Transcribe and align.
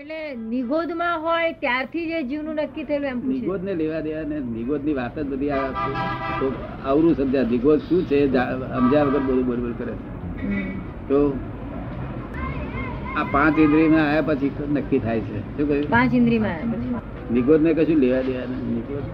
એટલે 0.00 0.18
નિગોદમાં 0.50 1.22
હોય 1.22 1.52
ત્યારથી 1.62 2.02
જે 2.08 2.18
જીવનું 2.30 2.58
નક્કી 2.62 2.84
થયેલું 2.88 3.08
એમ 3.12 3.20
નિગોદ 3.28 3.62
ને 3.68 3.72
લેવા 3.78 4.02
દેવા 4.06 4.26
ને 4.32 4.36
નિગોદની 4.50 4.94
વાત 4.98 5.16
જ 5.18 5.24
બધી 5.30 5.50
આ 5.50 5.62
અવરું 6.90 7.14
સમજ્યા. 7.20 7.48
નિગોદ 7.52 7.80
શું 7.88 8.02
છે? 8.10 8.18
સમજ્યા 8.26 9.06
વગર 9.08 9.22
બધું 9.28 9.46
બોલ 9.48 9.60
બોલ 9.64 9.72
કરે 9.78 9.94
તો 11.08 11.22
આ 13.16 13.24
પાંચ 13.32 13.58
ઇન્દ્રિયમાં 13.64 14.04
આવ્યા 14.04 14.26
પછી 14.28 14.50
નક્કી 14.76 15.00
થાય 15.06 15.24
છે. 15.30 15.40
શું 15.56 15.66
કહ્યું? 15.68 15.88
પાંચ 15.96 16.14
ઇન્દ્રિયમાં 16.20 16.56
નિગોદ 17.38 17.66
ને 17.68 17.74
કશું 17.80 17.98
લેવા 18.04 18.22
દેવા 18.28 18.46
ને 18.52 18.56
નિગોદ? 18.76 19.04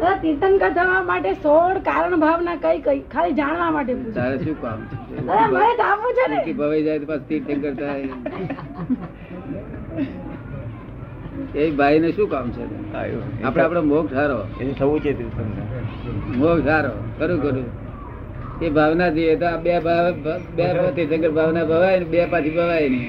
દાદા, 0.00 0.74
કરવા 0.74 1.02
માટે 1.12 1.32
સોળ 1.46 1.76
કારણ 1.90 2.18
ભાવના 2.26 2.58
કઈ 2.66 2.78
કઈ? 2.88 3.00
ખાલી 3.14 3.38
જાણવા 3.40 3.70
માટે 3.78 3.94
તારે 4.18 4.36
શું 4.44 4.60
કામ 4.66 4.78
છે? 4.90 6.52
ભવાઈ 6.52 6.82
જાય 6.90 6.98
તો 6.98 7.06
પછી 7.14 7.40
તીર્થંકર 7.46 7.74
થાય. 7.74 8.08
એ 11.60 11.66
ભાઈ 11.78 12.00
ને 12.04 12.08
શું 12.16 12.28
કામ 12.32 12.46
છે? 12.56 12.64
આપડે 13.44 13.62
આપડે 13.64 13.80
મોક્ષ 13.92 14.14
હારો 14.20 14.38
એ 14.60 14.62
થવું 14.80 14.98
છે 15.04 15.10
મોક્ષ 16.40 16.66
હારો 16.72 16.92
ખરું 17.18 17.38
ખરું. 17.44 17.68
એ 18.64 18.70
ભાવના 18.76 19.10
જોઈએ 19.16 19.34
તો 19.42 19.50
બે 19.64 19.72
ભાવ 19.86 20.06
બે 20.56 20.66
તીર્થંકર 20.96 21.32
ભાવના 21.38 21.66
ભવાય 21.70 21.98
ને 22.02 22.06
બે 22.14 22.20
પાછી 22.34 22.54
ભવાય 22.58 22.88
નહીં. 22.94 23.06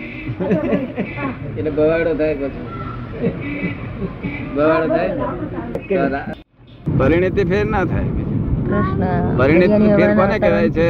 એટલે 1.57 1.71
ભવાડો 1.77 2.11
થાય 2.19 2.35
પછી. 2.41 2.65
ભવાડો 4.55 4.87
થાય 4.95 5.11
પરિણતિ 6.99 7.43
ફેર 7.51 7.63
ના 7.73 7.85
થાય 7.91 8.11
કૃષ્ણ 8.69 9.03
પરિણતિ 9.39 9.87
ફેર 9.99 10.09
કોને 10.19 10.35
કહેવાય 10.43 10.69
છે? 10.77 10.87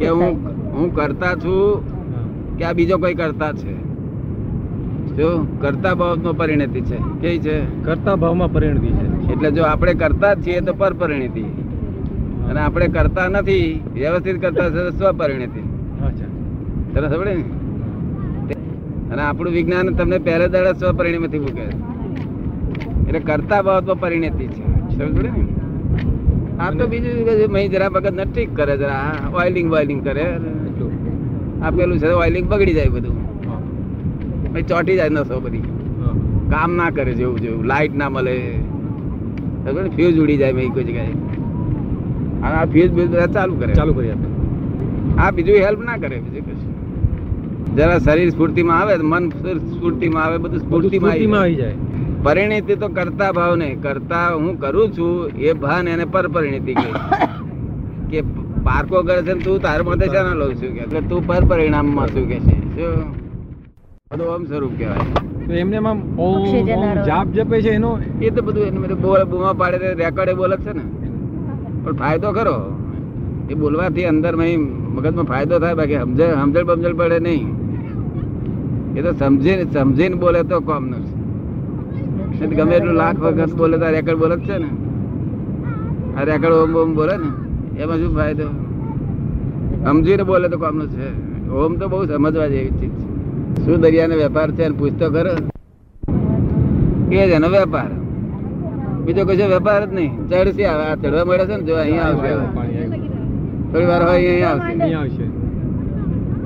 કે 0.00 0.08
હું 0.18 0.32
હું 0.76 0.86
કરતા 0.98 1.34
છું 1.44 1.66
કે 2.58 2.64
આ 2.70 2.74
બીજો 2.80 2.96
કોઈ 3.04 3.16
કરતા 3.22 3.52
છે? 3.62 3.74
જો 5.18 5.28
કરતા 5.60 5.94
ભાવ 5.94 6.16
નો 6.24 6.32
પરિણતિ 6.32 6.80
છે. 6.80 6.98
કેવી 7.20 7.38
છે? 7.38 7.56
કરતા 7.84 8.14
ભાવમાં 8.14 8.52
પરિણતિ 8.52 8.90
છે. 8.98 9.06
એટલે 9.32 9.50
જો 9.50 9.62
આપણે 9.62 9.94
કરતા 9.94 10.34
છીએ 10.34 10.60
તો 10.60 10.72
પર 10.72 10.92
પરિણતિ 10.92 11.44
અને 12.48 12.60
આપણે 12.60 12.86
કરતા 12.88 13.28
નથી 13.28 13.66
વ્યવસ્થિત 13.94 14.40
કરતા 14.40 14.68
છે 14.70 14.90
સ્વ 14.98 15.12
પરિણતિ 15.12 15.62
અચ્છા. 16.08 16.30
તને 16.92 17.34
અને 19.12 19.22
આપણું 19.22 19.52
વિજ્ઞાન 19.52 19.94
તમને 19.94 20.18
પહેલે 20.18 20.46
દાડે 20.48 20.72
સ્વપરિણતિ 20.78 21.38
મૂકે 21.38 21.64
એટલે 23.08 23.20
કરતા 23.20 23.62
બાબતમાં 23.62 24.00
પરિણતિ 24.00 24.46
છે. 24.46 24.62
સમજે 24.96 25.28
ને? 25.28 25.46
આ 26.60 26.70
તો 26.70 26.86
બીજું 26.86 27.52
મહી 27.52 27.68
જરા 27.68 27.88
વખત 27.88 28.14
નથી 28.14 28.32
ઠીક 28.32 28.50
કરે 28.56 28.74
જરા 28.76 29.06
ઓઇલિંગ 29.34 29.68
વાઇલિંગ 29.70 30.00
કરે 30.04 30.26
આ 31.62 31.70
પેલું 31.70 31.98
છે 31.98 32.08
ઓઇલિંગ 32.22 32.46
બગડી 32.48 32.74
જાય 32.74 32.88
બધું. 32.88 33.16
ચોટી 34.54 34.96
જાય 34.96 35.08
નસો 35.08 35.40
બધી. 35.40 35.58
કામ 36.50 36.72
ના 36.72 36.90
કરે 36.90 37.14
જેવું 37.14 37.40
જેવું. 37.40 37.64
લાઈટ 37.64 37.94
ના 37.94 38.08
મળે. 38.08 38.54
ફ્યુઝ 39.96 40.18
ઉડી 40.18 40.36
જાય 40.36 40.52
મેં 40.52 40.74
કોઈ 40.74 40.84
જગ્યાએ. 40.84 41.06
અને 41.06 42.54
આ 42.54 42.64
ફ્યુઝ 42.64 42.90
બધા 42.90 43.26
ચાલુ 43.26 43.54
કરે. 43.54 43.74
ચાલુ 43.74 43.94
કરી 43.94 44.10
આપે. 44.10 44.28
આ 45.18 45.30
બીજું 45.30 45.56
હેલ્પ 45.56 45.80
ના 45.80 45.96
કરે 45.96 46.18
બીજું 46.18 46.46
કશું. 46.46 47.76
જરા 47.76 47.98
શરીર 47.98 48.30
સ્ફૂર્તિમાં 48.30 48.80
આવે 48.80 48.96
મન 48.96 49.30
સ્ફૂર્તિમાં 49.58 50.24
આવે 50.24 50.38
બધું 50.38 50.58
સ્ફૂર્તિમાં 50.58 51.40
આવી 51.40 51.54
જાય. 51.54 51.74
પરિણીતિ 52.22 52.74
તો 52.74 52.88
કરતા 52.88 53.32
ભાવ 53.32 53.56
નહીં. 53.56 53.82
કરતા 53.82 54.34
હું 54.34 54.60
કરું 54.60 54.92
છું 54.92 55.26
એ 55.26 55.52
ભાન 55.52 55.88
એને 55.88 56.04
પર 56.04 56.28
પરિણીતિ 56.28 56.74
કહે. 56.74 56.92
કે 58.10 58.20
પારકો 58.64 59.02
કરે 59.02 59.22
છે 59.22 59.34
તું 59.34 59.62
તાર 59.62 59.82
માટે 59.82 60.06
શાના 60.06 60.34
લઉં 60.34 60.54
છું 60.54 60.74
કે. 60.74 60.80
એટલે 60.80 61.00
તું 61.00 61.26
પર 61.26 61.44
પરિણામમાં 61.44 62.06
શું 62.06 62.28
કે 62.28 62.38
છે? 62.38 62.60
શું? 62.76 63.27
બધું 64.10 64.28
ઓમ 64.34 64.44
સ્વરૂપ 64.50 64.72
કહેવાય. 64.78 65.06
તો 65.46 65.52
એમને 65.62 65.78
ઓમ 65.78 65.98
ઓમ 66.26 66.44
જાપ 67.08 67.26
જપે 67.34 67.56
છે 67.64 67.72
એનો? 67.78 67.90
એ 68.26 68.30
તો 68.30 68.40
બધું 68.42 68.68
એને 68.68 68.78
બધું 68.84 69.00
બોલ 69.04 69.22
બૂમા 69.30 69.52
પાડે 69.60 69.78
છે 69.82 69.88
રેકોર્ડે 70.00 70.32
બોલે 70.40 70.56
છે 70.64 70.72
ને. 70.78 70.84
પણ 71.82 71.96
ફાયદો 72.00 72.28
ખરો. 72.36 72.56
એ 73.50 73.54
બોલવાથી 73.62 74.06
અંદર 74.12 74.32
મગજમાં 74.36 75.26
ફાયદો 75.32 75.58
થાય 75.62 75.74
બાકી 75.80 76.00
સમજે 76.04 76.26
સમજણ 76.40 76.64
બમજણ 76.68 76.96
પડે 77.00 77.18
નહીં. 77.26 77.48
એ 78.96 79.00
તો 79.04 79.10
સમજીને 79.20 79.64
સમજીને 79.74 80.16
બોલે 80.22 80.40
તો 80.50 80.56
કોમ 80.68 80.84
નથી 80.92 81.16
છે 82.38 82.44
ગમે 82.58 82.74
એટલું 82.78 82.96
લાખ 83.02 83.18
વખત 83.24 83.52
બોલે 83.60 83.76
તો 83.82 83.86
રેકોર્ડ 83.96 84.20
બોલે 84.22 84.36
જ 84.38 84.40
છે 84.46 84.56
ને. 84.62 84.70
આ 86.16 86.24
રેકોર્ડ 86.30 86.56
ઓમ 86.62 86.72
ઓમ 86.84 86.90
બોલે 87.00 87.14
ને. 87.22 87.30
એમાં 87.82 87.98
શું 88.00 88.12
ફાયદો? 88.16 88.48
સમજીને 89.84 90.24
બોલે 90.30 90.46
તો 90.52 90.56
કોમનું 90.64 90.88
છે 90.94 91.06
ઓમ 91.60 91.72
તો 91.80 91.84
બહુ 91.92 92.04
સમજવા 92.06 92.48
જેવી 92.54 92.74
ચીજ 92.80 92.92
છે. 92.96 93.17
શું 93.64 93.80
દરિયાનો 93.82 94.16
વેપાર 94.22 94.48
છે 94.56 94.64
પૂછતો 94.78 95.06
ખરો? 95.14 95.32
કે 97.10 97.18
એનો 97.38 97.48
વેપાર? 97.56 97.90
બીજો 99.04 99.22
કશો 99.28 99.46
વેપાર 99.54 99.82
જ 99.88 99.90
નહીં. 99.96 100.12
ચડશે 100.30 100.64
આવે 100.70 100.84
આ 100.90 100.96
ચડવા 101.02 101.24
મળે 101.28 101.44
છે 101.48 101.54
ને 101.56 101.64
જો 101.68 101.74
અહીંયા 101.82 102.08
આવશે 102.10 102.30
થોડી 103.70 103.88
વાર 103.90 104.02
હોય 104.08 104.28
અહીંયા 104.32 104.56
આવશે. 105.00 105.26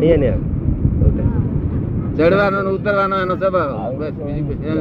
અહીંયા 0.01 0.39
ચડવાનો 2.17 2.59
ઉતરવાનો 2.77 3.17
એનો 3.25 3.35
સ્વભાવ. 3.41 3.71
બસ 3.99 4.15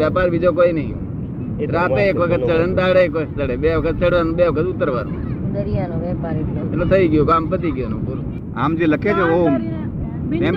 વેપાર 0.01 0.27
બીજો 0.33 0.49
કોઈ 0.57 0.73
નહીં. 0.77 0.97
રાતે 1.75 2.01
એક 2.09 2.17
વખત 2.21 2.41
ચડે 2.47 2.65
ને 2.67 2.73
દાડે 2.79 3.01
એક 3.07 3.11
વખત 3.15 3.31
ચડે. 3.37 3.55
બે 3.63 3.69
વખત 3.77 3.95
ચડવાનું 3.99 4.33
બે 4.37 4.43
વખત 4.49 4.67
ઉતરવાનું. 4.73 5.15
દરિયાનો 5.55 5.95
વેપાર 6.05 6.35
એટલે. 6.41 6.59
એટલે 6.73 6.85
થઈ 6.91 7.07
ગયું. 7.11 7.27
કામ 7.31 7.43
પતી 7.51 7.73
ગયું 7.77 7.93
પૂરું. 8.05 8.25
આમ 8.61 8.71
જે 8.77 8.85
લખે 8.93 9.11
છે 9.17 9.23
ઓમ. 9.39 9.53
એમ? 10.47 10.55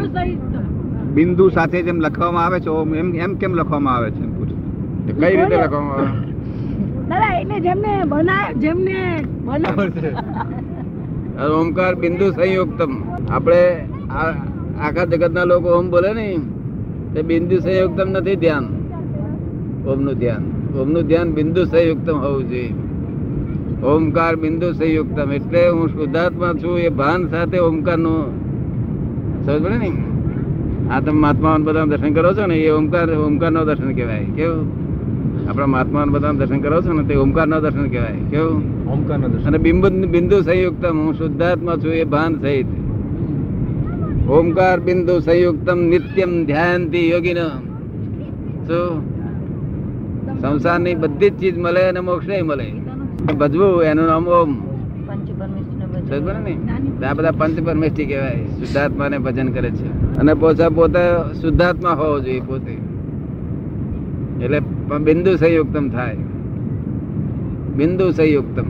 બિંદુ 1.14 1.44
સાથે 1.56 1.78
જેમ 1.82 1.98
લખવામાં 2.00 2.44
આવે 2.46 2.58
છે 2.60 2.70
એમ 3.02 3.08
એમ 3.14 3.32
કેમ 3.40 3.52
લખવામાં 3.54 3.94
આવે 3.96 4.10
છે 4.10 4.24
પૂછું. 4.36 4.60
કઈ 5.20 5.36
રીતે 5.36 5.56
લખવામાં 5.56 5.96
આવે? 5.98 6.08
દાદા 7.08 7.32
એટલે 7.40 7.56
જેમને 7.60 7.92
બનાય 8.04 8.54
જેમને 8.54 8.96
બનાવ 9.44 9.78
ઓમકાર 11.60 11.92
બિંદુ 11.94 12.26
સંયુક્તમ. 12.30 12.92
આપણે 13.30 13.60
આખા 14.80 15.04
જગતના 15.04 15.44
લોકો 15.44 15.68
ઓમ 15.78 15.86
બોલે 15.90 16.10
ને 16.14 16.26
તે 17.14 17.20
બિંદુ 17.22 17.56
સંયુક્તમ 17.58 18.08
નથી 18.10 18.36
ધ્યાન. 18.36 18.66
ઓમનું 19.86 20.14
ધ્યાન. 20.14 20.44
ઓમનું 20.80 21.04
ધ્યાન 21.06 21.28
બિંદુ 21.32 21.64
સંયુક્તમ 21.64 22.16
હોવું 22.18 22.44
જોઈએ. 22.48 22.72
ઓમકાર 23.92 24.34
બિંદુ 24.36 24.72
સંયુક્તમ. 24.72 25.28
એટલે 25.32 25.62
હું 25.68 25.86
શુદ્ધાત્મા 25.88 26.52
છું 26.52 26.74
એ 26.78 26.88
ભાન 26.88 27.20
સાથે 27.28 27.58
ઓમકારનું. 27.58 28.24
સમજ 29.44 29.62
પડે 29.62 29.78
ને? 29.78 29.90
આ 30.90 31.00
તમે 31.00 31.20
મહાત્માઓને 31.20 31.64
બધા 31.64 31.84
દર્શન 31.84 32.14
કરો 32.14 32.32
છો 32.32 32.46
ને 32.46 32.56
એ 32.56 32.70
ઓમકાર 32.70 33.14
ઓમકારનો 33.14 33.64
દર્શન 33.64 33.94
કહેવાય. 33.94 34.24
કેવું? 34.24 34.84
આપણા 35.50 35.66
મહાત્મા 35.66 36.04
બધા 36.04 36.32
દર્શન 36.32 36.60
કરો 36.60 36.82
છો 36.82 36.92
ને 36.92 37.08
તે 37.08 37.14
ઓમકારનો 37.14 37.60
દર્શન 37.60 37.88
કહેવાય. 37.88 38.16
કેવું? 38.30 38.86
ઓમકારના 38.92 39.26
દર્શન. 39.26 39.46
અને 39.46 39.58
બિંબુ 39.58 40.06
બિંદુ 40.06 40.42
સંયુક્તમ 40.42 40.98
હું 40.98 41.14
શુદ્ધાત્મા 41.14 41.76
છું 41.76 41.92
એ 41.92 42.04
ભાન 42.04 42.34
સહિત. 42.40 42.66
ઓમકાર 44.30 44.80
બિંદુ 44.80 45.18
સંયુક્તમ 45.18 45.78
નિત્યમ 45.78 46.46
ધ્યાનથી 46.46 47.10
યોગીન. 47.10 47.36
શું? 48.66 49.14
સંસારની 50.40 50.94
બધી 50.94 51.30
જ 51.30 51.40
ચીજ 51.40 51.58
મળે 51.58 51.82
અને 51.82 52.00
મોક્ષ 52.00 52.42
મળે. 52.42 52.72
ભજવું 53.38 53.82
એનું 53.82 54.06
નામ 54.06 54.28
ઓમ 54.28 54.54
પંચ 54.54 55.40
પરમેશ્વરનો 55.40 55.40
ભજન. 55.40 55.80
સમજ 55.80 55.93
પડે 55.93 55.93
ને 56.10 57.06
આ 57.06 57.14
બધા 57.14 57.30
પંચ 57.30 57.66
પરમેષ્ઠી 57.66 58.06
કહેવાય 58.06 58.36
શુદ્ધાત્માને 58.36 59.18
ભજન 59.18 59.48
કરે 59.48 59.70
છે. 59.70 60.16
અને 60.16 60.34
પોતા 60.34 60.68
પોતે 60.68 61.32
શુદ્ધાત્મા 61.40 61.90
હોવો 61.90 62.20
જોઈએ 62.20 62.40
પોતે. 62.40 62.78
એટલે 64.44 64.60
બિંદુ 65.04 65.36
સંયુક્તમ 65.36 65.88
થાય. 65.88 66.16
બિંદુ 67.76 68.10
સંયુક્તમ. 68.10 68.64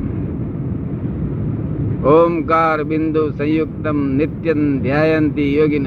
ઓમકાર 2.08 2.84
બિંદુ 2.84 3.30
સંયુક્તમ 3.30 4.14
નિત્યમ 4.14 4.82
ધ્યાયંતી 4.82 5.56
યોગીન. 5.56 5.84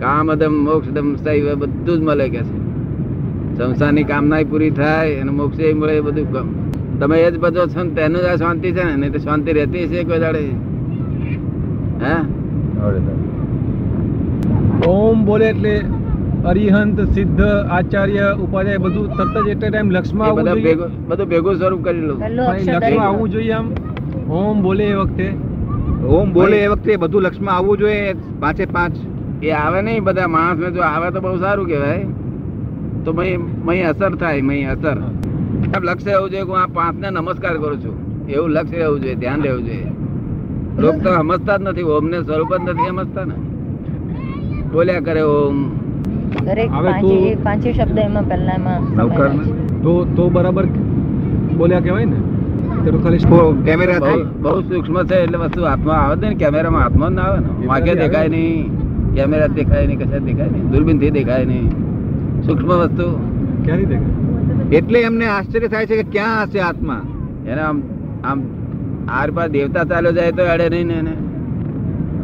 કામદમ 0.00 0.52
મોક્ષદમ 0.52 1.14
સૈવ 1.14 1.54
બધું 1.54 1.98
જ 1.98 2.02
મળે 2.02 2.28
કે 2.28 2.38
છે. 2.38 2.64
સંસારની 3.56 4.04
કામનાય 4.04 4.44
પૂરી 4.44 4.70
થાય 4.70 5.14
અને 5.14 5.30
મોક્ષે 5.30 5.72
મળે 5.72 6.00
બધું 6.00 6.32
તમે 7.00 7.16
એ 7.26 7.30
જ 7.30 7.36
બધો 7.44 7.62
છો 7.74 7.82
ને 7.84 7.90
તેનું 7.98 8.20
જ 8.24 8.26
આ 8.32 8.36
શાંતિ 8.42 8.72
છે 8.76 8.84
ને? 8.84 8.94
નહીં 8.96 9.12
તો 9.12 9.20
શાંતિ 9.26 9.50
રહેતી 9.58 9.88
છે 9.92 10.04
કોઈ 10.10 10.20
દાડે. 10.24 10.42
હે? 12.04 12.14
ઓમ 14.88 15.24
બોલે 15.28 15.46
એટલે 15.48 15.74
અરિહંત 16.50 16.98
સિદ્ધ 17.14 17.42
આચાર્ય 17.76 18.26
ઉપાધ્યાય 18.44 18.84
બધું 18.84 19.06
તરત 19.18 19.34
જ 19.46 19.50
એટલે 19.54 19.68
ટાઈમ 19.70 19.90
લક્ષ્મણ 19.96 20.44
જોઈએ. 20.48 20.74
બધું 21.08 21.28
ભેગું 21.32 21.54
સ્વરૂપ 21.60 21.82
કરી 21.86 22.06
લો. 22.08 22.14
પહેલો 22.22 22.42
પણ 22.48 22.68
એ 22.70 22.76
અક્ષર 22.76 22.76
લક્ષમાં 22.76 22.90
દરેક 22.90 23.00
આવવું 23.08 23.30
જોઈએ 23.34 23.54
આમ. 23.58 23.66
ઓમ 24.28 24.62
બોલે 24.62 24.84
એ 24.90 24.94
વખતે. 25.00 25.28
ઓમ 26.18 26.32
બોલે 26.32 26.56
એ 26.64 26.68
વખતે 26.68 26.92
બધું 27.04 27.22
લક્ષ્મણ 27.26 27.54
આવવું 27.56 27.78
જોઈએ 27.78 28.14
પાંચે 28.40 28.64
પાંચ. 28.76 28.94
એ 29.42 29.50
આવે 29.62 29.80
નહીં 29.82 30.04
બધા 30.04 30.28
માણસને 30.36 30.70
જો 30.78 30.82
આવે 30.82 31.08
તો 31.14 31.20
બહુ 31.20 31.36
સારું 31.44 31.66
કહેવાય. 31.66 32.06
તો 33.04 33.12
મય 33.12 33.38
મય 33.66 33.84
અસર 33.92 34.12
થાય 34.24 34.42
મય 34.42 34.74
અસર. 34.74 34.98
લક્ષ્ય 35.72 36.10
રહેવું 36.12 36.30
જોઈએ 36.30 36.44
કે 36.44 36.50
હું 36.50 36.60
આ 36.62 36.66
પાંચને 36.76 37.08
નમસ્કાર 37.10 37.54
કરું 37.62 37.78
છું. 37.82 37.94
એવું 38.34 38.50
લક્ષ્ય 38.56 38.78
રહેવું 38.82 39.00
જોઈએ 39.02 39.16
ધ્યાન 39.22 39.40
રહેવું 39.46 39.64
જોઈએ. 39.68 39.88
લોક 40.82 40.96
તો 41.04 41.10
સમજતા 41.18 41.56
જ 41.58 41.62
નથી 41.62 41.86
ઓમ 41.96 42.04
ને 42.12 42.18
સ્વરૂપ 42.26 42.52
જ 42.54 42.60
નથી 42.70 42.90
સમજતા 42.90 43.24
ને. 43.30 43.36
બોલ્યા 44.72 45.04
કરે 45.06 45.22
ઓમ. 45.22 45.58
દરેક 46.46 46.70
પાંચે 46.70 47.16
પાંચે 47.46 47.68
શબ્દ 47.72 47.98
એમાં 47.98 48.24
પહેલા 48.30 48.56
એમાં. 48.60 48.80
તો 49.84 49.92
તો 50.16 50.30
બરાબર 50.36 50.66
બોલ્યા 51.58 51.84
કહેવાય 51.86 52.06
ને? 52.12 52.18
તેનું 52.84 53.00
ખાલી 53.04 53.20
કેમેરા 53.66 54.00
બહુ 54.00 54.06
થાય 54.06 54.24
બહુ 54.46 54.58
સૂક્ષ્મ 54.68 54.96
છે 55.10 55.16
એટલે 55.24 55.38
વસ્તુ 55.42 55.60
હાથમાં 55.70 55.98
આવે 56.00 56.16
છે 56.20 56.28
ને 56.32 56.36
કેમેરામાં 56.42 56.82
હાથમાં 56.86 57.12
ના 57.18 57.28
આવે 57.28 57.38
ને. 57.44 57.66
વાંકે 57.70 57.92
દેખાય 58.02 58.28
નહીં 58.28 58.64
કેમેરા 59.14 59.50
દેખાય 59.58 59.86
નહીં 59.86 60.00
કશા 60.02 60.22
દેખાય 60.28 60.50
નહીં 60.54 60.66
દૂરબીનથી 60.72 61.12
દેખાય 61.18 61.44
નહીં. 61.52 61.68
સૂક્ષ્મ 62.46 62.70
વસ્તુ. 62.82 63.06
ક્યારે 63.64 63.84
દેખાય? 63.92 64.33
એટલે 64.72 65.00
એમને 65.00 65.26
આશ્ચર્ય 65.26 65.68
થાય 65.68 65.86
છે 65.86 66.02
કે 66.02 66.02
ક્યાં 66.02 66.42
હશે 66.42 66.60
આત્મા? 66.60 67.02
એને 67.46 67.60
આમ 67.60 67.82
આમ 68.24 68.42
આર 69.08 69.30
પાર 69.30 69.48
દેવતા 69.48 69.84
ચાલ્યો 69.84 70.12
જાય 70.12 70.32
તો 70.32 70.42
અડે 70.42 70.68
નહીં 70.68 70.86
ને 70.86 70.94
એને. 70.94 71.14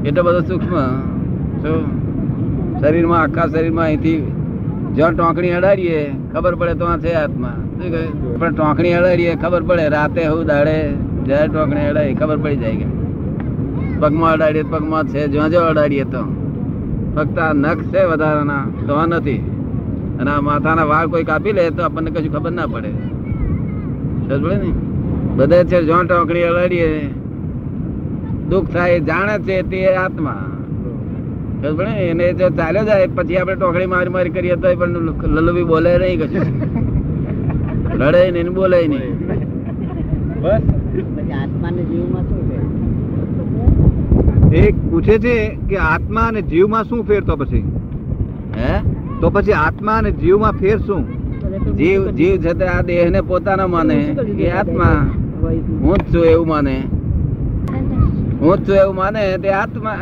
એટલો 0.08 0.22
બધો 0.22 0.40
સૂક્ષ્મ, 0.40 0.76
શું? 1.62 1.84
શરીરમાં, 2.80 3.20
આખા 3.20 3.46
શરીરમાં 3.46 3.84
અહીંથી 3.84 4.32
જ્યાં 4.94 5.12
ટોંકણી 5.12 5.50
અડાડીએ, 5.50 6.10
ખબર 6.32 6.54
પડે 6.54 6.74
તો 6.74 6.86
છે 6.98 7.12
આત્મા. 7.12 7.48
શું 7.48 7.90
કહે? 7.90 8.36
પણ 8.38 8.54
ટોંકણી 8.54 8.92
અડાડીએ, 8.92 9.34
ખબર 9.34 9.62
પડે. 9.62 9.88
રાતે 9.88 10.26
હું 10.26 10.46
દાડે 10.46 10.92
જ્યારે 11.24 11.48
ટોંકણી 11.48 11.86
અડાડી 11.86 12.14
ખબર 12.14 12.36
પડી 12.36 12.56
જાય 12.56 12.76
કે 12.76 12.86
પગમાં 14.00 14.32
અડાડીએ 14.32 14.62
પગમાં 14.62 15.04
છે, 15.04 15.28
જ્યાં 15.28 15.50
જ્યાં 15.50 15.68
અડાડીએ 15.68 16.04
તો. 16.04 16.22
ફક્ત 17.16 17.38
આ 17.38 17.52
નખ 17.52 17.82
છે 17.82 18.04
વધારાના, 18.04 18.64
તો 18.86 19.06
નથી. 19.06 19.59
અને 20.20 20.30
આ 20.30 20.40
માથાના 20.40 20.84
વાળ 20.84 21.06
કોઈ 21.06 21.24
કાપી 21.24 21.52
લે 21.52 21.70
તો 21.70 21.82
આપણને 21.82 22.10
કશું 22.10 22.32
ખબર 22.32 22.50
ના 22.50 22.66
પડે. 22.66 22.90
પડે 24.28 24.56
ને? 24.56 24.72
બધા 25.36 25.64
છે 25.64 25.82
જ્યાં 25.82 26.06
ટોંકણી 26.06 26.42
અડાડીએ 26.42 26.88
દુઃખ 28.48 28.68
થાય 28.68 29.00
જાણે 29.00 29.38
છે 29.38 29.62
તે 29.62 29.94
આત્મા. 29.94 30.42
પડે? 31.62 31.90
એને 32.08 32.32
જો 32.32 32.50
ચાલ્યો 32.50 32.84
જાય 32.84 33.06
પછી 33.06 33.36
આપણે 33.36 33.54
ટોકડી 33.54 33.86
મારી 33.86 34.08
મારી 34.08 34.30
કરીએ 34.30 34.56
તો 34.56 34.74
પણ 34.76 34.96
લલ્લુબી 35.24 35.62
બોલે 35.62 35.98
નહીં 35.98 36.20
કશું. 36.20 36.46
લડે 37.98 38.30
નહીં 38.30 38.54
બોલે 38.54 38.86
નહીં. 38.86 39.16
બસ. 40.40 40.62
એક 44.52 44.74
પૂછે 44.90 45.18
છે 45.18 45.34
કે 45.68 45.76
આત્મા 45.76 46.20
અને 46.20 46.42
જીવમાં 46.42 46.84
શું 46.84 47.02
ફેર 47.04 47.20
તો 47.24 47.36
પછી? 47.36 47.64
હે? 48.56 48.72
તો 49.20 49.30
પછી 49.30 49.56
આત્મા 49.62 49.96
અને 50.00 50.10
જીવમાં 50.20 50.54
ફેર 50.60 50.78
શું? 50.86 51.02
જીવ 51.78 52.00
જીવ 52.18 52.34
છે 52.44 52.52
તે 52.60 52.66
આ 52.74 52.82
દેહ 52.88 53.04
ને 53.14 53.20
પોતાનો 53.30 53.66
માને 53.74 53.96
એ 54.46 54.50
આત્મા? 54.60 54.98
હું 55.82 55.96
જ 55.98 56.02
છું 56.14 56.24
એવું 56.24 56.48
માને. 56.48 56.76
હું 58.40 58.54
જ 58.56 58.60
છું 58.68 58.76
એવું 58.82 58.96
માને 59.00 59.22
તે 59.44 59.48
આત્મા 59.52 59.96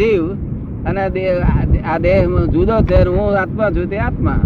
જીવ 0.00 0.22
અને 0.88 1.02
આ 1.84 1.98
દેહ 1.98 2.18
જુદો 2.54 2.76
છે 2.90 2.98
હું 3.08 3.28
આત્મા 3.42 3.70
છું 3.76 3.86
તે 3.92 3.98
આત્મા. 4.08 4.40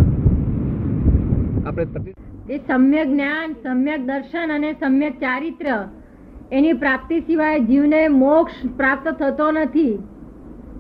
આપણે 1.67 2.15
એ 2.49 2.57
સમ્યક 2.67 3.09
જ્ઞાન 3.13 3.49
સમ્યક 3.63 4.01
દર્શન 4.09 4.49
અને 4.57 4.71
સમ્યક 4.83 5.15
ચારિત્ર 5.21 5.67
એની 6.53 6.77
પ્રાપ્તિ 6.83 7.17
સિવાય 7.21 7.61
જીવને 7.71 8.01
મોક્ષ 8.21 8.57
પ્રાપ્ત 8.77 9.07
થતો 9.21 9.47
નથી. 9.53 9.95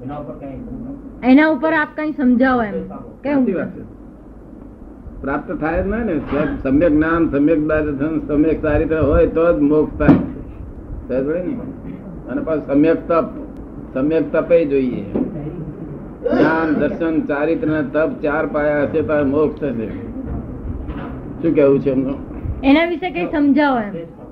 એના 0.03 0.21
ઉપર 1.35 1.73
આપ 1.73 1.89
કઈ 1.97 2.13
સમજાવો 2.13 2.63
એમ. 2.63 2.89
કેમ. 3.25 3.45
પ્રાપ્ત 5.21 5.61
થાય 5.61 5.83
જ 5.83 5.87
ને. 5.87 6.21
સમ્યક 6.63 6.93
જ્ઞાન 6.93 7.31
સમ્યક 7.31 7.67
દર્શન 7.67 8.27
સમ્યક 8.27 8.63
ચારિત્ર 8.63 9.01
હોય 9.01 9.27
તો 9.27 9.53
જ 9.53 9.61
મોક્ષ 9.61 9.99
થાય. 9.99 10.09
અને 12.29 12.43
પાછું 12.43 12.67
સમ્યક 12.67 13.09
તપ. 13.09 13.25
સમ્યક 13.95 14.33
તપે 14.33 14.65
જોઈએ. 14.65 15.05
જ્ઞાન 16.23 16.75
દર્શન 16.75 17.21
ચારિત્ર 17.21 17.69
ને 17.69 17.83
તપ 17.83 18.11
ચાર 18.23 18.47
પાયા 18.47 18.83
હશે 18.83 19.03
તો 19.03 19.25
મોક્ષ 19.25 19.61
થશે. 19.61 19.87
શું 21.43 21.55
કેવું 21.55 21.81
છે 21.81 21.91
એમનું? 21.91 22.15
એના 22.65 22.85
વિશે 22.85 23.11
કઈ 23.11 23.27
સમજાવો 23.27 23.79
એમ. 23.79 24.26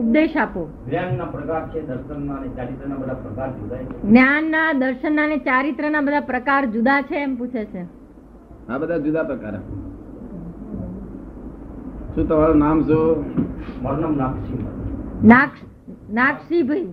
ઉપદેશ 0.00 0.36
આપો. 0.36 0.70
જ્ઞાનના 0.88 1.24
પ્રકાર 1.24 1.68
છે 1.68 1.86
દર્શનના 1.86 2.34
અને 2.34 2.48
ચારિત્રના 2.48 2.94
બધા 2.94 3.14
પ્રકાર 3.14 3.50
જુદા 3.50 3.76
છે. 3.76 4.02
જ્ઞાનના 4.02 4.72
દર્શનના 4.72 5.22
અને 5.22 5.36
ચારિત્રના 5.36 6.00
બધા 6.00 6.20
પ્રકાર 6.20 6.66
જુદા 6.66 7.02
છે 7.02 7.14
એમ 7.14 7.36
પૂછે 7.36 7.64
છે. 7.64 7.86
આ 8.68 8.78
બધા 8.78 8.98
જુદા 8.98 9.22
પ્રકાર. 9.22 9.60
શું 12.14 12.28
તમારું 12.28 12.56
નામ 12.56 12.82
શું? 12.82 13.24
મારું 13.82 14.00
નામ 14.00 14.16
નાક્ષી 14.16 14.66
નાક્ષ 15.24 15.60
નાગસિંહભાઈ. 16.12 16.86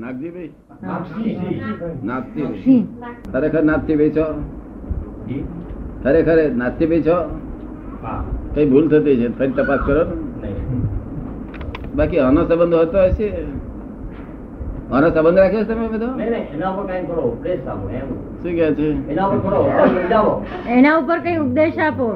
નાગસિંહ 0.00 0.68
નાગસિંહ. 2.04 2.46
ભાઈ 2.46 2.86
ખરેખર 3.32 3.64
છો? 4.10 4.44
જી. 5.28 5.44
ખરેખર 6.02 6.52
નાથજીભાઈ 6.52 7.02
છો? 7.02 7.40
હા. 8.02 8.24
કઈ 8.58 8.66
ભૂલ 8.66 8.86
થતી 8.88 9.16
છે? 9.16 9.28
ફરી 9.38 9.52
તપાસ 9.52 9.80
કરો 9.80 10.04
ને. 10.42 10.50
બાકી 11.94 12.18
આનો 12.18 12.44
સંબંધ 12.46 12.74
હોતો 12.74 12.98
હશે? 12.98 13.28
આનો 14.92 15.10
સંબંધ 15.10 15.38
રાખ્યો 15.38 15.64
છે 15.64 15.74
તમે 15.74 15.88
બધો? 15.88 16.06
નહીં 16.06 16.30
નહીં 16.30 16.46
એના 16.54 16.70
ઉપર 16.70 16.86
કઈ 16.90 17.04
કરો 17.06 17.22
ઉપદેશ 17.22 17.66
આપો 17.66 17.88
એમ. 17.90 18.08
શું 18.42 18.52
કે 18.56 18.74
છે? 18.74 18.88
એના 19.12 19.26
ઉપર 19.26 19.40
કરો 19.40 19.60
સમજાવો 19.88 20.32
એના 20.68 20.98
ઉપર 20.98 21.18
કઈ 21.18 21.36
ઉપદેશ 21.36 21.78
આપો? 21.78 22.08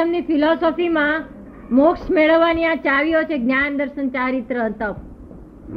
એમની 0.00 0.22
ફિલોસોફીમાં 0.22 1.22
મોક્ષ 1.70 2.10
મેળવવાની 2.10 2.64
આ 2.64 2.74
ચાવીઓ 2.74 3.22
છે 3.22 3.38
જ્ઞાન 3.38 3.76
દર્શન 3.76 4.08
ચારિત્ર 4.08 4.56
તપ. 4.70 4.96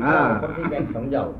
હા. 0.01 0.41
ઉપરથી 0.43 0.63
કંઈક 0.69 0.89
સમજાવો. 0.93 1.33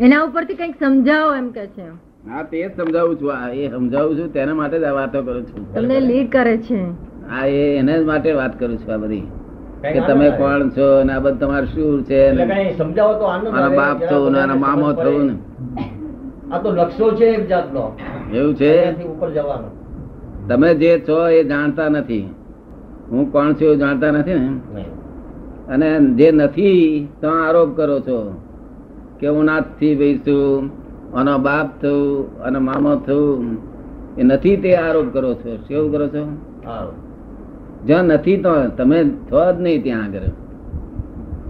એના 0.00 0.24
ઉપરથી 0.24 0.54
કંઈક 0.54 0.76
સમજાવો 0.82 1.34
એમ 1.34 1.48
કે 1.50 1.66
છે. 1.66 1.86
હા 2.26 2.42
તે 2.42 2.58
જ 2.58 2.70
સમજાવું 2.76 3.18
છું. 3.18 3.30
આ 3.36 3.48
એ 3.50 3.70
સમજાવું 3.70 4.16
છું 4.16 4.32
તેના 4.32 4.54
માટે 4.54 4.78
જ 4.78 4.84
આ 4.84 4.92
વાતો 4.92 5.22
કરું 5.22 5.44
છું. 5.46 5.62
તમને 5.74 6.00
લીડ 6.00 6.28
કરે 6.30 6.56
છે. 6.58 6.78
હા 7.28 7.46
એ 7.46 7.76
એને 7.76 7.92
જ 7.98 8.04
માટે 8.04 8.32
વાત 8.32 8.58
કરું 8.58 8.78
છું 8.78 8.92
આ 8.94 8.98
બધી. 8.98 9.26
કે 9.82 10.00
તમે 10.00 10.30
કોણ 10.30 10.70
છો 10.70 10.86
ને 11.04 11.12
આ 11.12 11.20
બધું 11.20 11.38
તમારું 11.38 11.66
શું 11.66 12.04
છે 12.04 12.18
એટલે 12.28 12.74
સમજાવો 12.78 13.12
તો 13.18 13.24
આનંદ 13.24 13.76
બાપ 13.76 13.98
છો 14.10 14.18
ને 14.30 14.38
મારા 14.38 14.56
મામો 14.56 14.92
થવું 14.92 15.26
ને. 15.26 15.34
આ 16.50 16.58
તો 16.58 16.70
લક્ષો 16.70 17.06
છે 17.14 17.26
એક 17.34 17.48
જાતનો. 17.48 17.84
એવું 18.32 18.54
છે? 18.54 18.72
ઉપર 19.04 19.30
જવાનો. 19.30 19.68
તમે 20.48 20.74
જે 20.74 20.92
છો 21.06 21.18
એ 21.28 21.44
જાણતા 21.44 21.88
નથી. 21.88 22.28
હું 23.10 23.30
કોણ 23.30 23.54
છું 23.54 23.68
એ 23.68 23.76
જાણતા 23.76 24.12
નથી 24.12 24.34
ને? 24.34 24.84
અને 25.68 25.88
જે 26.16 26.32
નથી 26.32 27.08
તો 27.20 27.28
આરોપ 27.28 27.76
કરો 27.76 28.00
છો 28.00 28.18
કે 29.20 29.26
હું 29.28 29.44
નાથથી 29.44 29.94
ભાઈ 29.96 30.18
છું 30.18 30.70
આનો 31.14 31.38
બાપ 31.38 31.68
થયું 31.82 32.42
અને 32.42 32.58
મામો 32.58 32.92
થયું 33.06 33.58
એ 34.18 34.22
નથી 34.22 34.56
તે 34.56 34.70
આરોપ 34.76 35.06
કરો 35.12 35.34
છો. 35.34 35.56
કેવું 35.68 35.92
કરો 35.92 36.06
છો? 36.08 36.22
જ્યાં 37.86 38.04
નથી 38.04 38.36
તો 38.36 38.52
તમે 38.76 38.98
છો 39.30 39.40
જ 39.52 39.60
નહીં 39.60 39.82
ત્યાં 39.82 40.04
આગળ. 40.04 40.26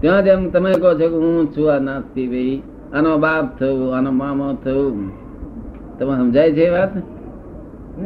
ત્યાં 0.00 0.24
જેમ 0.24 0.50
તમે 0.50 0.72
કહો 0.72 0.90
છો 1.00 1.06
કે 1.12 1.18
હું 1.24 1.52
છું 1.56 1.72
આ 1.74 1.78
નાથથી 1.78 2.28
ભાઈ 2.28 2.62
આનો 2.94 3.18
બાપ 3.18 3.44
થયું 3.58 3.96
આનો 3.96 4.10
મામો 4.10 4.48
થયું. 4.64 5.12
તમે 5.98 6.12
સમજાય 6.16 6.52
છે 6.52 6.64
એ 6.66 6.70
વાત? 6.70 6.92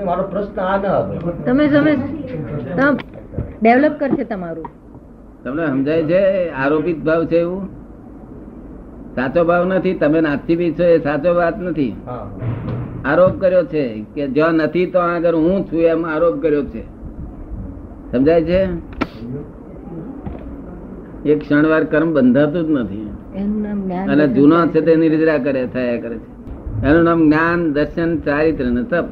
મારો 0.06 0.22
પ્રશ્ન 0.32 0.60
આ 0.60 0.76
ન 0.76 0.84
તમે 1.46 1.64
તમે 1.72 1.92
ડેવલપ 3.62 3.94
કરશે 4.00 4.24
તમારું. 4.24 4.68
તમને 5.44 5.64
સમજાય 5.66 6.02
છે? 6.10 6.22
આરોપિત 6.52 6.98
ભાવ 7.04 7.24
છે 7.24 7.38
એવું? 7.40 7.77
સાચો 9.18 9.44
ભાવ 9.44 9.64
નથી 9.64 9.94
તમે 9.94 10.20
નાથથી 10.20 10.56
બી 10.56 10.72
છો 10.72 10.84
એ 10.84 10.98
સાચો 10.98 11.34
વાત 11.34 11.56
નથી. 11.62 11.92
આરોપ 13.04 13.40
કર્યો 13.40 13.64
છે 13.64 14.04
કે 14.14 14.26
જ્યાં 14.26 14.54
નથી 14.54 14.86
તો 14.86 14.98
આગળ 14.98 15.34
હું 15.34 15.66
છું 15.66 15.80
એમ 15.80 16.06
આરોપ 16.06 16.42
કર્યો 16.42 16.64
છે. 16.64 16.82
સમજાય 18.12 18.42
છે? 18.42 18.60
એક 21.30 21.38
ક્ષણવાર 21.40 21.84
કર્મ 21.84 22.12
બંધાતું 22.14 22.66
જ 22.66 22.70
નથી. 22.70 23.06
નામ 23.62 23.82
જ્ઞાન 23.82 24.10
અને 24.10 24.24
દર્શન 24.26 24.34
જૂનો 24.34 24.56
છે 24.66 24.72
ચારિત્ર. 24.72 24.84
તે 24.84 24.96
નિર્જરા 24.96 25.38
કરે 25.38 25.66
થયા 25.66 26.00
કરે 26.00 26.16
છે. 26.18 26.28
એનું 26.86 27.02
નામ 27.02 27.20
જ્ઞાન 27.24 27.72
દર્શન 27.72 28.10
ચારિત્ર 28.18 28.66
ને 28.66 28.82
તપ. 28.82 29.06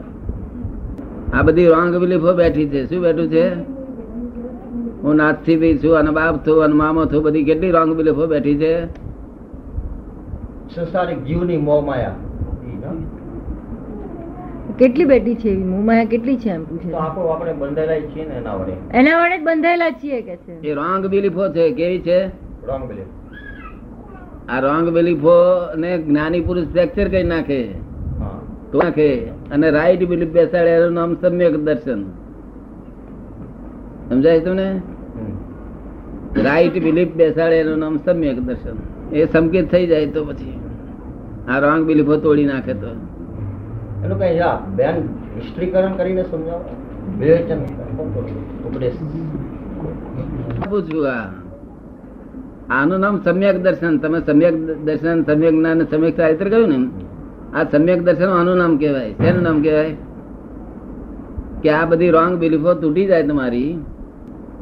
આ 1.34 1.42
બધી 1.42 1.66
રોંગ 1.66 1.96
બિલીફો 1.96 2.32
બેઠી 2.32 2.68
છે. 2.68 2.80
શું 2.86 3.00
બેઠું 3.00 3.28
છે? 3.28 3.46
હું 5.02 5.14
નાથથી 5.14 5.56
બી 5.56 5.78
છું 5.78 5.98
અને 5.98 6.10
બાપ 6.10 6.46
છું 6.46 6.64
અને 6.64 6.74
મામો 6.74 7.02
છું 7.06 7.22
બધી 7.22 7.44
કેટલી 7.44 7.70
રોંગ 7.70 7.96
બિલીફો 7.96 8.26
બેઠી 8.26 8.56
છે? 8.56 8.74
સંસારિક 10.76 11.24
જીવની 11.24 11.56
મોહ 11.56 11.84
માયા. 11.84 12.14
કેટલી 14.78 15.04
બેઠી 15.04 15.34
છે 15.34 15.48
એવી? 15.48 15.64
મોમાયા 15.64 16.04
કેટલી 16.04 16.36
છે 16.36 16.50
એમ 16.50 16.64
પૂછે 16.64 16.90
તો. 16.90 16.96
આપણો 16.96 17.26
આપણે 17.26 17.52
બંધાયેલા 17.52 17.94
છીએ 17.94 18.28
ને 18.28 18.34
એના 18.34 18.54
વડે. 18.54 18.72
એના 18.94 19.22
વડે 19.22 19.38
જ 19.38 19.42
બંધાયેલા 19.42 19.90
છીએ 19.90 20.22
કે 20.22 20.36
છે? 20.36 20.60
એ 20.60 20.74
રોંગ 20.74 21.06
બિલીફો 21.06 21.48
છે 21.48 21.70
કેવી 21.70 21.98
છે? 21.98 22.26
Wrong 22.66 22.88
belief. 22.88 23.04
આ 24.48 24.60
રોંગ 24.60 24.88
બિલીફો 24.88 25.30
ને 25.76 25.98
જ્ઞાની 25.98 26.40
પુરુષ 26.40 26.66
ફ્રેક્ચર 26.66 27.08
કરી 27.08 27.22
નાખે. 27.22 27.62
તો 28.72 28.82
નાખે. 28.84 29.16
અને 29.24 29.70
રાઈટ 29.70 30.08
બિલીફ 30.08 30.28
બેસાડે 30.28 30.70
એનું 30.70 30.92
નામ 30.92 31.14
સમ્યક 31.14 31.56
દર્શન. 31.56 32.04
સમજાય 34.08 34.40
તમને. 34.40 34.82
રાઈટ 36.42 36.72
બિલીફ 36.72 37.12
બેસાડે 37.12 37.56
એનું 37.56 37.78
નામ 37.78 37.96
સમ્યક 37.96 38.40
દર્શન. 38.40 38.76
એ 39.16 39.26
સંકેત 39.26 39.70
થઈ 39.70 39.86
જાય 39.86 40.06
તો 40.06 40.24
પછી. 40.24 40.65
આ 41.48 41.58
રોંગ 41.58 41.84
બિલીફો 41.84 42.16
તોડી 42.16 42.44
નાખે 42.44 42.74
તો. 42.74 42.86
એનું 44.04 44.18
કઈ 44.18 44.38
હા 44.38 44.66
બેન 44.76 44.94
હિસ્ટ્રીકરણ 45.36 45.92
કરીને 45.92 46.22
સમજાવો. 46.22 46.64
વિવેચન 47.18 47.58
ઉપદેશ. 48.68 48.92
આ. 51.04 51.28
આનું 52.70 53.00
નામ 53.00 53.20
સમ્યક 53.24 53.62
દર્શન. 53.62 53.98
તમે 53.98 54.20
સમ્યક 54.20 54.84
દર્શન 54.84 55.22
સમ્યક 55.22 55.54
જ્ઞાન 55.54 55.84
સમ્યક 55.84 56.16
ચારિત્ર 56.16 56.48
કહ્યું 56.48 56.68
ને 56.68 56.88
આ 57.56 57.64
સમ્યક 57.64 58.02
દર્શન 58.02 58.28
આનું 58.28 58.56
નામ 58.56 58.76
કહેવાય. 58.76 59.12
શેનું 59.12 59.42
નામ 59.42 59.62
કહેવાય? 59.62 59.96
કે 61.62 61.70
આ 61.70 61.86
બધી 61.86 62.10
રોંગ 62.10 62.38
બિલીફો 62.38 62.74
તૂટી 62.74 63.06
જાય 63.06 63.22
તમારી. 63.22 63.78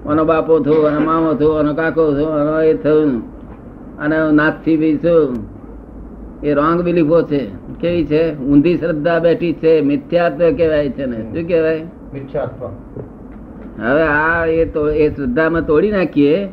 આનો 0.08 0.24
બાપો 0.24 0.58
થયો 0.58 0.88
એનો 0.88 1.00
મામો 1.00 1.34
થયો 1.34 1.52
અને 1.52 1.74
કાકો 1.74 2.12
થયો 2.12 2.26
અને 2.26 2.68
એ 2.68 2.74
થયું. 2.74 3.22
અને 3.98 4.16
નાથથી 4.32 4.76
બી 4.76 4.98
છું 4.98 5.53
એ 6.44 6.54
રોંગ 6.54 6.82
બિલીફો 6.82 7.22
છે. 7.22 7.42
કેવી 7.80 8.04
છે? 8.04 8.22
ઊંધી 8.38 8.76
શ્રદ્ધા 8.78 9.18
બેઠી 9.18 9.52
છે. 9.52 9.80
મિથ્યાત્વ 9.80 10.50
કહેવાય 10.56 10.90
છે 10.90 11.06
ને. 11.06 11.20
શું 11.32 11.48
કહેવાય? 11.48 11.80
હવે 13.80 14.02
આ 14.02 14.46
એ 14.46 14.64
તો 14.64 14.88
એ 14.90 15.08
શ્રદ્ધામાં 15.08 15.66
તોડી 15.66 15.90
નાખીએ. 15.90 16.48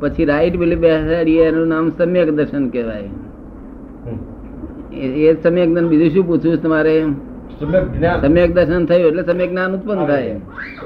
પછી 0.00 0.24
રાઈટ 0.24 0.56
બિલીફ 0.56 0.78
બેસાડીએ 0.78 1.44
એનું 1.44 1.68
નામ 1.68 1.90
સમ્યક 1.98 2.30
દર્શન 2.30 2.68
કહેવાય. 2.68 3.08
એ 4.96 5.34
સમ્યક 5.42 5.68
જ્ઞાન 5.68 5.88
બીજું 5.88 6.10
શું 6.10 6.26
પૂછવું 6.26 6.62
તમારે? 6.62 7.04
સમ્યક 8.22 8.54
દર્શન 8.54 8.86
થયું 8.86 9.08
એટલે 9.08 9.22
સમ્યક 9.22 9.50
જ્ઞાન 9.50 9.74
ઉત્પન્ન 9.74 10.06
થાય. 10.06 10.40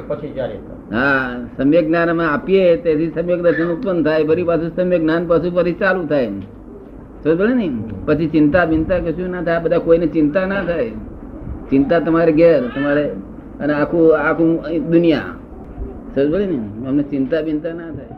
પછી 0.08 0.32
હા 0.92 1.36
સમ્યક 1.56 1.86
જ્ઞાન 1.86 2.10
અમે 2.10 2.24
આપીએ 2.24 2.76
તેથી 2.76 3.08
સમ્યક 3.08 3.40
દર્શન 3.40 3.68
ઉત્પન્ન 3.68 4.02
થાય. 4.04 4.24
ફરી 4.24 4.44
પાછું 4.44 4.70
સમ્યક 4.76 5.00
જ્ઞાન 5.00 5.26
પાછું 5.26 5.54
ફરી 5.54 5.72
ચાલુ 5.72 6.06
થાય. 6.06 6.28
પડે 7.24 7.54
ને. 7.54 7.70
પછી 8.06 8.28
ચિંતા 8.28 8.64
બિંતા 8.64 8.98
કશું 8.98 9.30
ના 9.30 9.42
થાય? 9.42 9.60
બધા 9.60 9.78
કોઈને 9.78 10.06
ચિંતા 10.06 10.46
ના 10.46 10.64
થાય. 10.64 10.90
ચિંતા 11.70 11.98
તમારે 11.98 12.32
ઘેર, 12.32 12.62
તમારે 12.62 13.10
અને 13.60 13.72
આખું 13.72 14.18
આખું 14.18 14.62
દુનિયા. 14.90 15.18
સમજ 16.14 16.32
પડે 16.32 16.46
ને. 16.46 16.88
અમને 16.88 17.02
ચિંતા 17.02 17.40
બિંતા 17.40 17.72
ના 17.72 17.90
થાય. 17.90 18.11